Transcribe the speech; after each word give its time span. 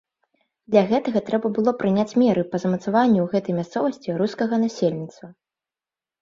Для 0.75 0.81
гэтага 0.91 1.19
трэба 1.27 1.51
было 1.57 1.73
прыняць 1.81 2.17
меры 2.21 2.43
па 2.53 2.57
замацаванню 2.63 3.19
ў 3.25 3.27
гэтай 3.35 3.53
мясцовасці 3.59 4.17
рускага 4.23 4.55
насельніцтва. 4.65 5.27